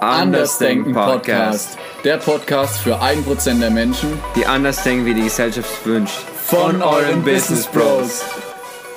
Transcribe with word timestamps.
Andersdenken 0.00 0.92
Podcast. 0.92 1.78
Der 2.02 2.16
Podcast 2.16 2.78
für 2.80 3.00
1% 3.00 3.60
der 3.60 3.70
Menschen, 3.70 4.18
die 4.34 4.44
anders 4.44 4.82
denken, 4.82 5.06
wie 5.06 5.14
die 5.14 5.22
Gesellschaft 5.22 5.70
es 5.70 5.86
wünscht. 5.86 6.18
Von 6.46 6.82
euren 6.82 7.22
Business 7.22 7.66
Bros. 7.66 8.22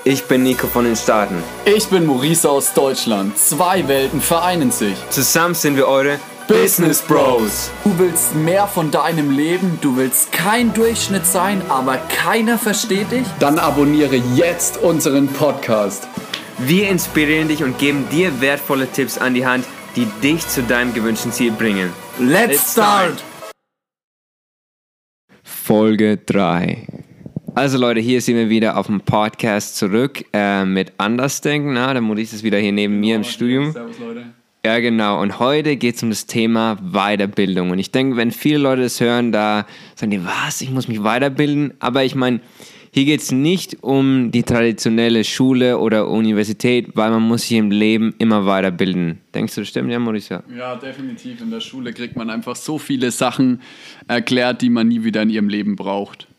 Ich 0.04 0.26
bin 0.26 0.44
Nico 0.44 0.68
von 0.68 0.86
den 0.86 0.96
Staaten. 0.96 1.44
Ich 1.66 1.88
bin 1.88 2.06
Maurice 2.06 2.50
aus 2.50 2.74
Deutschland. 2.74 3.38
Zwei 3.38 3.88
Welten 3.88 4.22
vereinen 4.22 4.72
sich. 4.72 4.96
Zusammen 5.10 5.54
sind 5.54 5.78
wir 5.78 5.88
eure 5.88 6.20
Business 6.48 7.02
Bros. 7.02 7.72
Du 7.84 7.98
willst 7.98 8.36
mehr 8.36 8.68
von 8.68 8.92
deinem 8.92 9.32
Leben, 9.32 9.80
du 9.82 9.98
willst 9.98 10.32
kein 10.32 10.74
Durchschnitt 10.74 11.26
sein, 11.26 11.62
aber 11.70 11.98
keiner 11.98 12.60
versteht 12.60 13.12
dich? 13.12 13.26
Dann 13.40 13.58
abonniere 13.58 14.16
jetzt 14.36 14.78
unseren 14.78 15.28
Podcast. 15.28 16.08
Wir 16.60 16.90
inspirieren 16.90 17.48
dich 17.48 17.64
und 17.64 17.80
geben 17.80 18.08
dir 18.12 18.42
wertvolle 18.42 18.88
Tipps 18.88 19.18
an 19.18 19.34
die 19.34 19.46
Hand, 19.46 19.66
die 19.96 20.08
dich 20.22 20.48
zu 20.48 20.64
deinem 20.64 20.94
gewünschten 20.94 21.32
Ziel 21.32 21.52
bringen. 21.52 21.92
Let's 22.20 22.74
start! 22.74 23.24
Folge 25.44 26.18
3. 26.18 26.88
Also 27.56 27.78
Leute, 27.78 28.02
hier 28.02 28.22
sind 28.22 28.36
wir 28.36 28.50
wieder 28.50 28.78
auf 28.78 28.88
dem 28.88 29.02
Podcast 29.02 29.78
zurück 29.78 30.26
äh, 30.34 30.66
mit 30.66 30.94
Andersdenken. 30.98 31.74
Na, 31.74 31.94
der 31.94 32.02
Maurice 32.02 32.36
ist 32.36 32.44
wieder 32.44 32.58
hier 32.58 32.74
neben 32.74 33.00
mir 33.00 33.16
im 33.16 33.24
Studium. 33.24 33.72
Servus 33.72 33.98
Leute. 34.00 34.26
Ja, 34.66 34.80
genau. 34.80 35.22
Und 35.22 35.40
heute 35.40 35.78
geht 35.78 35.96
es 35.96 36.04
um 36.04 36.10
das 36.10 36.26
Thema 36.26 36.78
Weiterbildung. 36.82 37.70
Und 37.70 37.80
ich 37.80 37.92
denke, 37.92 38.18
wenn 38.18 38.32
viele 38.32 38.58
Leute 38.58 38.82
das 38.82 39.00
hören, 39.00 39.32
da 39.32 39.66
sagen 39.96 40.12
die, 40.12 40.26
was, 40.26 40.60
ich 40.62 40.72
muss 40.72 40.88
mich 40.88 41.04
weiterbilden. 41.04 41.76
Aber 41.80 42.04
ich 42.04 42.16
meine, 42.16 42.42
hier 42.96 43.04
geht 43.04 43.20
es 43.20 43.34
nicht 43.34 43.84
um 43.84 44.32
die 44.32 44.44
traditionelle 44.44 45.26
Schule 45.26 45.80
oder 45.80 46.08
Universität, 46.08 46.96
weil 46.96 47.12
man 47.12 47.24
muss 47.24 47.42
sich 47.42 47.58
im 47.58 47.70
Leben 47.70 48.16
immer 48.20 48.46
weiterbilden. 48.46 49.20
Denkst 49.34 49.54
du, 49.54 49.62
das 49.62 49.68
stimmt, 49.68 49.92
ja, 49.92 50.00
Maurice? 50.00 50.42
Ja, 50.58 50.78
definitiv. 50.78 51.42
In 51.42 51.52
der 51.52 51.60
Schule 51.60 51.92
kriegt 51.92 52.16
man 52.16 52.30
einfach 52.30 52.56
so 52.56 52.78
viele 52.78 53.12
Sachen 53.12 53.60
erklärt, 54.08 54.62
die 54.62 54.70
man 54.70 54.88
nie 54.88 55.04
wieder 55.04 55.24
in 55.24 55.30
ihrem 55.30 55.50
Leben 55.50 55.76
braucht. 55.76 56.30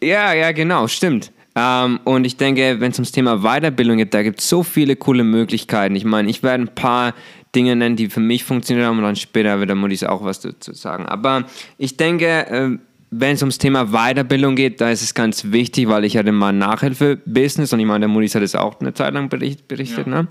Ja, 0.00 0.32
ja, 0.34 0.52
genau, 0.52 0.86
stimmt. 0.86 1.32
Ähm, 1.56 1.98
und 2.04 2.24
ich 2.24 2.36
denke, 2.36 2.76
wenn 2.78 2.92
es 2.92 2.98
ums 2.98 3.10
Thema 3.10 3.38
Weiterbildung 3.38 3.96
geht, 3.96 4.14
da 4.14 4.22
gibt 4.22 4.38
es 4.38 4.48
so 4.48 4.62
viele 4.62 4.94
coole 4.94 5.24
Möglichkeiten. 5.24 5.96
Ich 5.96 6.04
meine, 6.04 6.30
ich 6.30 6.44
werde 6.44 6.62
ein 6.62 6.74
paar 6.76 7.12
Dinge 7.56 7.74
nennen, 7.74 7.96
die 7.96 8.08
für 8.08 8.20
mich 8.20 8.44
funktioniert 8.44 8.86
haben 8.86 8.98
und 8.98 9.04
dann 9.04 9.16
später 9.16 9.58
wird 9.58 9.68
der 9.68 9.74
Maurice 9.74 10.08
auch 10.08 10.22
was 10.22 10.38
dazu 10.38 10.74
sagen. 10.74 11.06
Aber 11.06 11.46
ich 11.76 11.96
denke, 11.96 12.46
äh, 12.46 12.78
wenn 13.10 13.34
es 13.34 13.42
ums 13.42 13.58
Thema 13.58 13.86
Weiterbildung 13.86 14.56
geht, 14.56 14.80
da 14.80 14.90
ist 14.90 15.02
es 15.02 15.14
ganz 15.14 15.50
wichtig, 15.52 15.88
weil 15.88 16.04
ich 16.04 16.16
hatte 16.16 16.32
mal 16.32 16.52
Nachhilfe-Business 16.52 17.72
und 17.72 17.80
ich 17.80 17.86
meine, 17.86 18.00
der 18.00 18.08
Maurice 18.08 18.38
hat 18.38 18.42
es 18.42 18.54
auch 18.54 18.80
eine 18.80 18.92
Zeit 18.94 19.14
lang 19.14 19.28
bericht, 19.28 19.68
berichtet, 19.68 20.06
ja. 20.06 20.22
ne? 20.22 20.28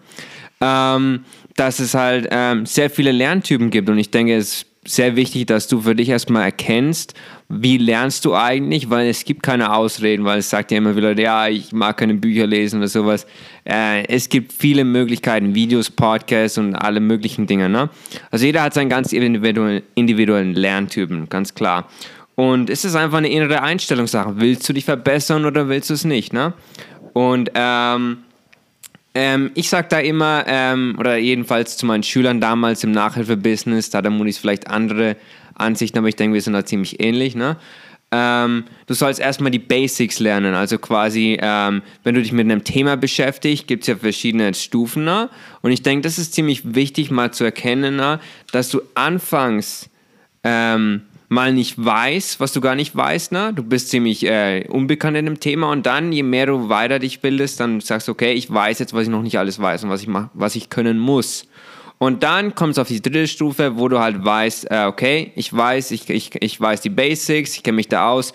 Ähm, 0.59 1.25
dass 1.55 1.79
es 1.79 1.93
halt 1.93 2.27
ähm, 2.31 2.65
sehr 2.65 2.89
viele 2.89 3.11
Lerntypen 3.11 3.69
gibt 3.69 3.89
und 3.89 3.97
ich 3.97 4.09
denke, 4.09 4.35
es 4.35 4.47
ist 4.47 4.67
sehr 4.87 5.15
wichtig, 5.15 5.45
dass 5.45 5.67
du 5.67 5.81
für 5.81 5.95
dich 5.95 6.09
erstmal 6.09 6.43
erkennst, 6.43 7.13
wie 7.49 7.77
lernst 7.77 8.25
du 8.25 8.35
eigentlich, 8.35 8.89
weil 8.89 9.09
es 9.09 9.25
gibt 9.25 9.43
keine 9.43 9.73
Ausreden, 9.73 10.23
weil 10.25 10.39
es 10.39 10.49
sagt 10.49 10.71
ja 10.71 10.77
immer 10.77 10.95
wieder, 10.95 11.17
ja, 11.17 11.47
ich 11.47 11.73
mag 11.73 11.97
keine 11.97 12.13
Bücher 12.13 12.47
lesen 12.47 12.79
oder 12.79 12.87
sowas. 12.87 13.27
Äh, 13.65 14.05
es 14.07 14.29
gibt 14.29 14.53
viele 14.53 14.85
Möglichkeiten, 14.85 15.53
Videos, 15.53 15.89
Podcasts 15.89 16.57
und 16.57 16.75
alle 16.75 16.99
möglichen 17.01 17.47
Dinge. 17.47 17.69
Ne? 17.69 17.89
Also 18.31 18.45
jeder 18.45 18.63
hat 18.63 18.73
seinen 18.73 18.89
ganz 18.89 19.11
individuellen, 19.11 19.83
individuellen 19.95 20.53
Lerntypen, 20.53 21.27
ganz 21.29 21.53
klar. 21.53 21.89
Und 22.39 22.69
es 22.69 22.85
ist 22.85 22.93
einfach 22.93 23.17
eine 23.17 23.29
innere 23.29 23.63
Einstellungssache. 23.63 24.33
Willst 24.35 24.69
du 24.69 24.73
dich 24.73 24.85
verbessern 24.85 25.45
oder 25.45 25.69
willst 25.69 25.89
du 25.89 25.95
es 25.95 26.05
nicht? 26.05 26.33
Ne? 26.33 26.53
Und 27.13 27.49
ähm, 27.55 28.19
ähm, 29.15 29.49
ich 29.55 29.69
sage 29.69 29.87
da 29.89 29.97
immer, 29.97 30.43
ähm, 30.45 30.95
oder 30.99 31.17
jedenfalls 31.17 31.77
zu 31.77 31.87
meinen 31.87 32.03
Schülern 32.03 32.39
damals 32.39 32.83
im 32.83 32.91
Nachhilfebusiness, 32.91 33.89
da 33.89 33.97
hat 33.97 34.05
der 34.05 34.11
Munis 34.11 34.37
vielleicht 34.37 34.67
andere 34.67 35.15
Ansichten, 35.55 35.97
aber 35.97 36.09
ich 36.09 36.15
denke, 36.15 36.35
wir 36.35 36.41
sind 36.43 36.53
da 36.53 36.63
ziemlich 36.63 36.99
ähnlich. 36.99 37.33
Ne? 37.33 37.57
Ähm, 38.11 38.65
du 38.85 38.93
sollst 38.93 39.19
erstmal 39.19 39.49
die 39.49 39.57
Basics 39.57 40.19
lernen. 40.19 40.53
Also 40.53 40.77
quasi, 40.77 41.39
ähm, 41.41 41.81
wenn 42.03 42.13
du 42.13 42.21
dich 42.21 42.33
mit 42.33 42.45
einem 42.45 42.63
Thema 42.63 42.97
beschäftigst, 42.97 43.65
gibt 43.65 43.81
es 43.81 43.87
ja 43.87 43.95
verschiedene 43.95 44.53
Stufen. 44.53 45.05
Ne? 45.05 45.31
Und 45.63 45.71
ich 45.71 45.81
denke, 45.81 46.03
das 46.03 46.19
ist 46.19 46.35
ziemlich 46.35 46.75
wichtig 46.75 47.09
mal 47.09 47.33
zu 47.33 47.45
erkennen, 47.45 47.95
ne? 47.95 48.19
dass 48.51 48.69
du 48.69 48.81
anfangs 48.93 49.89
ähm, 50.43 51.01
mal 51.29 51.53
nicht 51.53 51.83
weißt, 51.83 52.39
was 52.39 52.53
du 52.53 52.61
gar 52.61 52.75
nicht 52.75 52.95
weißt, 52.95 53.31
ne? 53.31 53.51
Du 53.53 53.63
bist 53.63 53.89
ziemlich 53.89 54.25
äh, 54.25 54.65
unbekannt 54.69 55.17
in 55.17 55.25
dem 55.25 55.39
Thema 55.39 55.71
und 55.71 55.85
dann, 55.85 56.11
je 56.11 56.23
mehr 56.23 56.45
du 56.45 56.69
weiter 56.69 56.99
dich 56.99 57.19
bildest, 57.19 57.59
dann 57.59 57.81
sagst 57.81 58.07
du, 58.07 58.13
okay, 58.13 58.33
ich 58.33 58.51
weiß 58.51 58.79
jetzt, 58.79 58.93
was 58.93 59.03
ich 59.03 59.09
noch 59.09 59.21
nicht 59.21 59.37
alles 59.37 59.59
weiß 59.59 59.83
und 59.83 59.89
was 59.89 60.01
ich, 60.01 60.07
mach, 60.07 60.29
was 60.33 60.55
ich 60.55 60.69
können 60.69 60.99
muss. 60.99 61.47
Und 61.97 62.23
dann 62.23 62.55
kommt 62.55 62.73
es 62.73 62.79
auf 62.79 62.87
die 62.87 63.01
dritte 63.01 63.27
Stufe, 63.27 63.77
wo 63.77 63.87
du 63.87 63.99
halt 63.99 64.23
weißt, 64.23 64.71
äh, 64.71 64.85
okay, 64.85 65.31
ich 65.35 65.51
weiß, 65.55 65.91
ich, 65.91 66.09
ich, 66.09 66.31
ich 66.41 66.61
weiß 66.61 66.81
die 66.81 66.89
Basics, 66.89 67.55
ich 67.55 67.63
kenne 67.63 67.77
mich 67.77 67.89
da 67.89 68.09
aus, 68.09 68.33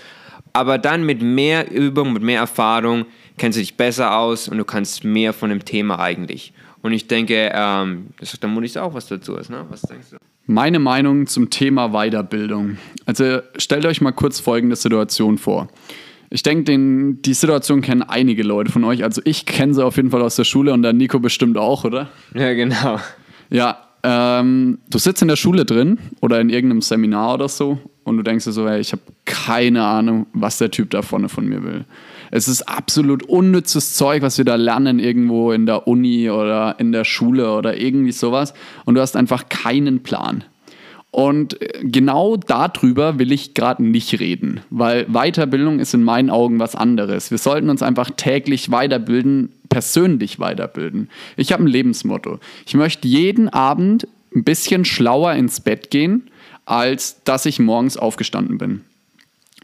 aber 0.53 0.79
dann 0.79 1.07
mit 1.07 1.23
mehr 1.23 1.71
Übung, 1.71 2.13
mit 2.13 2.23
mehr 2.23 2.41
Erfahrung 2.41 3.07
kennst 3.39 3.57
du 3.57 3.61
dich 3.61 3.77
besser 3.77 4.17
aus 4.17 4.49
und 4.49 4.59
du 4.59 4.65
kannst 4.65 5.05
mehr 5.05 5.33
von 5.33 5.49
dem 5.49 5.65
Thema 5.65 5.99
eigentlich. 5.99 6.53
Und 6.83 6.93
ich 6.93 7.07
denke, 7.07 7.51
ähm, 7.55 8.09
das 8.19 8.39
da 8.39 8.49
muss 8.49 8.65
ich 8.65 8.79
auch 8.79 8.95
was 8.95 9.07
dazu 9.07 9.37
ist, 9.37 9.51
ne? 9.51 9.65
Was 9.71 9.83
denkst 9.83 10.11
du? 10.11 10.17
Meine 10.47 10.81
Meinung 10.81 11.27
zum 11.29 11.51
Thema 11.51 11.91
Weiterbildung. 11.91 12.77
Also 13.07 13.41
stellt 13.57 13.87
euch 13.87 14.01
mal 14.01 14.11
kurz 14.11 14.41
folgende 14.41 14.75
Situation 14.75 15.39
vor. 15.39 15.69
Ich 16.31 16.43
denke, 16.43 16.65
die 17.21 17.35
Situation 17.35 17.83
kennen 17.83 18.03
einige 18.03 18.43
Leute 18.43 18.73
von 18.73 18.85
euch. 18.85 19.05
Also 19.05 19.21
ich 19.25 19.47
kenne 19.47 19.75
sie 19.75 19.85
auf 19.85 19.97
jeden 19.97 20.11
Fall 20.11 20.23
aus 20.23 20.37
der 20.37 20.45
Schule 20.45 20.73
und 20.73 20.83
der 20.83 20.93
Nico 20.93 21.21
bestimmt 21.21 21.59
auch, 21.59 21.85
oder? 21.85 22.09
Ja, 22.35 22.55
genau. 22.55 22.99
Ja, 23.51 23.79
ähm, 24.03 24.79
du 24.91 24.99
sitzt 24.99 25.23
in 25.23 25.29
der 25.29 25.37
Schule 25.37 25.65
drin 25.65 25.99
oder 26.21 26.41
in 26.41 26.49
irgendeinem 26.49 26.81
Seminar 26.81 27.35
oder 27.35 27.49
so 27.49 27.79
und 28.05 28.17
du 28.17 28.23
denkst 28.23 28.47
dir 28.47 28.53
so, 28.53 28.69
hey, 28.69 28.81
ich 28.81 28.93
habe 28.93 29.03
keine 29.25 29.85
Ahnung, 29.85 30.27
was 30.33 30.59
der 30.59 30.71
Typ 30.71 30.91
da 30.91 31.03
vorne 31.03 31.29
von 31.29 31.47
mir 31.47 31.63
will. 31.63 31.85
Es 32.33 32.49
ist 32.49 32.63
absolut 32.63 33.25
unnützes 33.25 33.93
Zeug, 33.93 34.23
was 34.23 34.39
wir 34.39 34.47
da 34.47 34.55
lernen 34.55 34.99
irgendwo 34.99 35.53
in 35.53 35.67
der 35.67 35.87
Uni 35.87 36.31
oder 36.31 36.77
in 36.79 36.91
der 36.91 37.05
Schule 37.05 37.55
oder 37.55 37.77
irgendwie 37.77 38.13
sowas. 38.13 38.55
Und 38.87 38.95
du 38.95 39.03
hast 39.03 39.17
einfach 39.17 39.51
keinen 39.51 40.03
Plan. 40.03 40.43
Und 41.11 41.61
äh, 41.61 41.81
genau 41.83 42.39
darüber 42.39 43.19
will 43.19 43.33
ich 43.33 43.53
gerade 43.53 43.85
nicht 43.85 44.19
reden, 44.19 44.63
weil 44.71 45.05
Weiterbildung 45.13 45.79
ist 45.79 45.93
in 45.93 46.03
meinen 46.03 46.31
Augen 46.31 46.59
was 46.59 46.75
anderes. 46.75 47.31
Wir 47.31 47.37
sollten 47.37 47.69
uns 47.69 47.83
einfach 47.83 48.11
täglich 48.17 48.71
weiterbilden, 48.71 49.53
persönlich 49.69 50.41
weiterbilden. 50.41 51.11
Ich 51.37 51.53
habe 51.53 51.65
ein 51.65 51.69
Lebensmotto. 51.69 52.41
Ich 52.65 52.75
möchte 52.75 53.07
jeden 53.07 53.51
Abend 53.51 54.09
ein 54.35 54.43
bisschen 54.43 54.87
schlauer 54.87 55.35
ins 55.35 55.61
Bett 55.61 55.91
gehen, 55.91 56.31
als 56.65 57.23
dass 57.25 57.45
ich 57.45 57.59
morgens 57.59 57.99
aufgestanden 57.99 58.57
bin. 58.57 58.81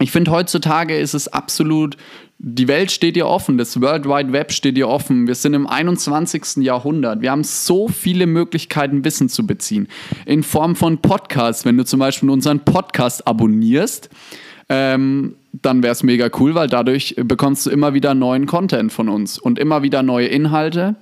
Ich 0.00 0.10
finde, 0.10 0.30
heutzutage 0.30 0.98
ist 0.98 1.14
es 1.14 1.28
absolut, 1.28 1.96
die 2.40 2.68
Welt 2.68 2.92
steht 2.92 3.16
dir 3.16 3.26
offen, 3.26 3.58
das 3.58 3.80
World 3.80 4.04
Wide 4.04 4.32
Web 4.32 4.52
steht 4.52 4.76
dir 4.76 4.88
offen. 4.88 5.26
Wir 5.26 5.34
sind 5.34 5.54
im 5.54 5.66
21. 5.66 6.58
Jahrhundert. 6.58 7.20
Wir 7.20 7.32
haben 7.32 7.42
so 7.42 7.88
viele 7.88 8.26
Möglichkeiten, 8.26 9.04
Wissen 9.04 9.28
zu 9.28 9.44
beziehen. 9.44 9.88
In 10.24 10.44
Form 10.44 10.76
von 10.76 10.98
Podcasts. 10.98 11.64
Wenn 11.64 11.76
du 11.76 11.84
zum 11.84 11.98
Beispiel 11.98 12.30
unseren 12.30 12.60
Podcast 12.60 13.26
abonnierst, 13.26 14.08
ähm, 14.68 15.34
dann 15.52 15.82
wäre 15.82 15.92
es 15.92 16.04
mega 16.04 16.30
cool, 16.38 16.54
weil 16.54 16.68
dadurch 16.68 17.16
bekommst 17.18 17.66
du 17.66 17.70
immer 17.70 17.94
wieder 17.94 18.14
neuen 18.14 18.46
Content 18.46 18.92
von 18.92 19.08
uns 19.08 19.38
und 19.38 19.58
immer 19.58 19.82
wieder 19.82 20.04
neue 20.04 20.28
Inhalte. 20.28 20.94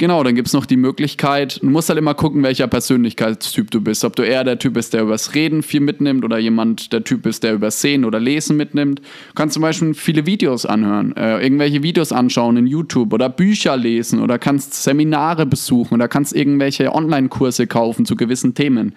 Genau, 0.00 0.24
dann 0.24 0.34
gibt 0.34 0.48
es 0.48 0.54
noch 0.54 0.64
die 0.64 0.78
Möglichkeit, 0.78 1.60
du 1.60 1.68
musst 1.68 1.90
halt 1.90 1.98
immer 1.98 2.14
gucken, 2.14 2.42
welcher 2.42 2.66
Persönlichkeitstyp 2.68 3.70
du 3.70 3.82
bist. 3.82 4.02
Ob 4.02 4.16
du 4.16 4.22
eher 4.22 4.44
der 4.44 4.58
Typ 4.58 4.72
bist, 4.72 4.94
der 4.94 5.02
übers 5.02 5.34
Reden 5.34 5.62
viel 5.62 5.80
mitnimmt 5.80 6.24
oder 6.24 6.38
jemand 6.38 6.94
der 6.94 7.04
Typ 7.04 7.26
ist, 7.26 7.44
der 7.44 7.52
übers 7.52 7.82
Sehen 7.82 8.06
oder 8.06 8.18
Lesen 8.18 8.56
mitnimmt. 8.56 9.00
Du 9.00 9.34
kannst 9.34 9.52
zum 9.52 9.60
Beispiel 9.60 9.92
viele 9.92 10.24
Videos 10.24 10.64
anhören, 10.64 11.14
äh, 11.18 11.42
irgendwelche 11.42 11.82
Videos 11.82 12.12
anschauen 12.12 12.56
in 12.56 12.66
YouTube 12.66 13.12
oder 13.12 13.28
Bücher 13.28 13.76
lesen 13.76 14.22
oder 14.22 14.38
kannst 14.38 14.72
Seminare 14.72 15.44
besuchen 15.44 15.96
oder 15.96 16.08
kannst 16.08 16.34
irgendwelche 16.34 16.94
Online-Kurse 16.94 17.66
kaufen 17.66 18.06
zu 18.06 18.16
gewissen 18.16 18.54
Themen. 18.54 18.94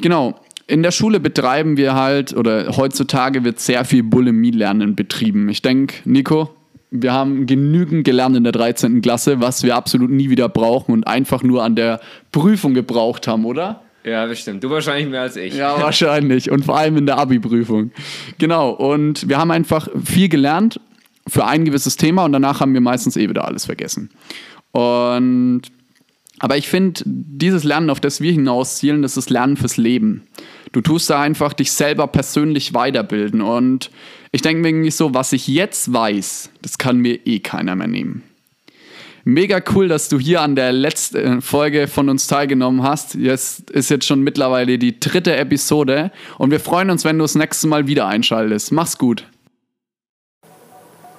Genau, 0.00 0.38
in 0.68 0.84
der 0.84 0.92
Schule 0.92 1.18
betreiben 1.18 1.76
wir 1.76 1.96
halt, 1.96 2.32
oder 2.32 2.76
heutzutage 2.76 3.42
wird 3.42 3.58
sehr 3.58 3.84
viel 3.84 4.04
Bulimie-Lernen 4.04 4.94
betrieben. 4.94 5.48
Ich 5.48 5.62
denke, 5.62 5.96
Nico, 6.04 6.50
wir 6.92 7.12
haben 7.12 7.46
genügend 7.46 8.04
gelernt 8.04 8.36
in 8.36 8.44
der 8.44 8.52
13. 8.52 9.00
Klasse, 9.00 9.40
was 9.40 9.62
wir 9.62 9.74
absolut 9.74 10.10
nie 10.10 10.30
wieder 10.30 10.48
brauchen 10.48 10.92
und 10.92 11.06
einfach 11.06 11.42
nur 11.42 11.64
an 11.64 11.74
der 11.74 12.00
Prüfung 12.30 12.74
gebraucht 12.74 13.26
haben, 13.26 13.44
oder? 13.46 13.80
Ja, 14.04 14.26
bestimmt. 14.26 14.62
Du 14.62 14.70
wahrscheinlich 14.70 15.08
mehr 15.08 15.22
als 15.22 15.36
ich. 15.36 15.54
Ja, 15.54 15.80
wahrscheinlich. 15.80 16.50
Und 16.50 16.64
vor 16.64 16.76
allem 16.76 16.96
in 16.96 17.06
der 17.06 17.18
Abi-Prüfung. 17.18 17.92
Genau. 18.38 18.70
Und 18.70 19.28
wir 19.28 19.38
haben 19.38 19.50
einfach 19.50 19.88
viel 20.04 20.28
gelernt 20.28 20.80
für 21.26 21.46
ein 21.46 21.64
gewisses 21.64 21.96
Thema 21.96 22.24
und 22.24 22.32
danach 22.32 22.60
haben 22.60 22.74
wir 22.74 22.80
meistens 22.80 23.16
eh 23.16 23.28
wieder 23.28 23.46
alles 23.46 23.64
vergessen. 23.64 24.10
Und 24.72 25.62
aber 26.40 26.56
ich 26.56 26.68
finde, 26.68 27.00
dieses 27.06 27.62
Lernen, 27.62 27.88
auf 27.88 28.00
das 28.00 28.20
wir 28.20 28.32
hinauszielen, 28.32 29.02
das 29.02 29.16
ist 29.16 29.30
Lernen 29.30 29.56
fürs 29.56 29.76
Leben. 29.76 30.24
Du 30.72 30.80
tust 30.80 31.08
da 31.08 31.20
einfach 31.20 31.52
dich 31.52 31.70
selber 31.70 32.08
persönlich 32.08 32.74
weiterbilden. 32.74 33.40
Und 33.40 33.92
ich 34.42 34.48
denke 34.48 34.62
mir 34.62 34.70
irgendwie 34.70 34.90
so, 34.90 35.14
was 35.14 35.32
ich 35.32 35.46
jetzt 35.46 35.92
weiß, 35.92 36.50
das 36.62 36.76
kann 36.76 36.98
mir 36.98 37.24
eh 37.26 37.38
keiner 37.38 37.76
mehr 37.76 37.86
nehmen. 37.86 38.24
Mega 39.22 39.62
cool, 39.72 39.86
dass 39.86 40.08
du 40.08 40.18
hier 40.18 40.40
an 40.40 40.56
der 40.56 40.72
letzten 40.72 41.40
Folge 41.42 41.86
von 41.86 42.08
uns 42.08 42.26
teilgenommen 42.26 42.82
hast. 42.82 43.14
Jetzt 43.14 43.70
ist 43.70 43.88
jetzt 43.88 44.04
schon 44.04 44.22
mittlerweile 44.22 44.80
die 44.80 44.98
dritte 44.98 45.36
Episode 45.36 46.10
und 46.38 46.50
wir 46.50 46.58
freuen 46.58 46.90
uns, 46.90 47.04
wenn 47.04 47.18
du 47.18 47.22
das 47.22 47.36
nächste 47.36 47.68
Mal 47.68 47.86
wieder 47.86 48.08
einschaltest. 48.08 48.72
Mach's 48.72 48.98
gut. 48.98 49.24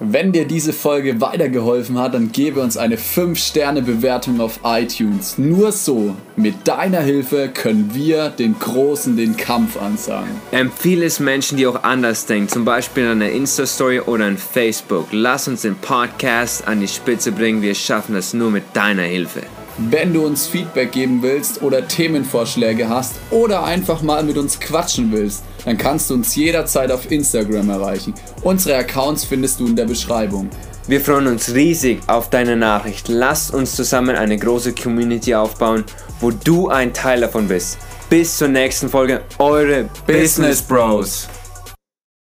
Wenn 0.00 0.32
dir 0.32 0.44
diese 0.44 0.72
Folge 0.72 1.20
weitergeholfen 1.20 2.00
hat, 2.00 2.14
dann 2.14 2.32
gebe 2.32 2.60
uns 2.60 2.76
eine 2.76 2.96
5-Sterne-Bewertung 2.96 4.40
auf 4.40 4.58
iTunes. 4.64 5.38
Nur 5.38 5.70
so, 5.70 6.16
mit 6.34 6.66
deiner 6.66 7.00
Hilfe, 7.00 7.48
können 7.48 7.90
wir 7.94 8.30
den 8.30 8.58
Großen 8.58 9.16
den 9.16 9.36
Kampf 9.36 9.80
ansagen. 9.80 10.30
Empfehle 10.50 11.06
es 11.06 11.20
Menschen, 11.20 11.58
die 11.58 11.68
auch 11.68 11.84
anders 11.84 12.26
denken, 12.26 12.48
zum 12.48 12.64
Beispiel 12.64 13.06
an 13.06 13.20
der 13.20 13.30
Insta-Story 13.30 14.00
oder 14.00 14.24
an 14.24 14.36
Facebook. 14.36 15.06
Lass 15.12 15.46
uns 15.46 15.62
den 15.62 15.76
Podcast 15.76 16.66
an 16.66 16.80
die 16.80 16.88
Spitze 16.88 17.30
bringen. 17.30 17.62
Wir 17.62 17.76
schaffen 17.76 18.16
das 18.16 18.34
nur 18.34 18.50
mit 18.50 18.64
deiner 18.72 19.02
Hilfe. 19.02 19.42
Wenn 19.78 20.12
du 20.12 20.26
uns 20.26 20.48
Feedback 20.48 20.90
geben 20.90 21.22
willst 21.22 21.62
oder 21.62 21.86
Themenvorschläge 21.86 22.88
hast 22.88 23.14
oder 23.30 23.64
einfach 23.64 24.02
mal 24.02 24.24
mit 24.24 24.38
uns 24.38 24.58
quatschen 24.58 25.12
willst, 25.12 25.44
dann 25.64 25.78
kannst 25.78 26.10
du 26.10 26.14
uns 26.14 26.34
jederzeit 26.36 26.90
auf 26.90 27.10
Instagram 27.10 27.70
erreichen. 27.70 28.14
Unsere 28.42 28.76
Accounts 28.76 29.24
findest 29.24 29.60
du 29.60 29.66
in 29.66 29.76
der 29.76 29.86
Beschreibung. 29.86 30.50
Wir 30.86 31.00
freuen 31.00 31.28
uns 31.28 31.54
riesig 31.54 32.00
auf 32.08 32.28
deine 32.28 32.56
Nachricht. 32.56 33.08
Lass 33.08 33.50
uns 33.50 33.74
zusammen 33.74 34.16
eine 34.16 34.36
große 34.36 34.74
Community 34.74 35.34
aufbauen, 35.34 35.84
wo 36.20 36.30
du 36.30 36.68
ein 36.68 36.92
Teil 36.92 37.22
davon 37.22 37.48
bist. 37.48 37.78
Bis 38.10 38.36
zur 38.36 38.48
nächsten 38.48 38.90
Folge, 38.90 39.22
eure 39.38 39.88
Business 40.06 40.60
Bros. 40.60 41.26